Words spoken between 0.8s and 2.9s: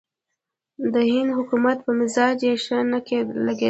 د هند حکومت پر مزاج یې ښه